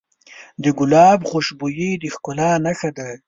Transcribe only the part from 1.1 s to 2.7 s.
خوشبويي د ښکلا